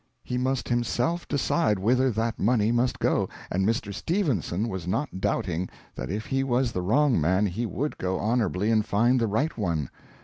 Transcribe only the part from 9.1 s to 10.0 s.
the right one.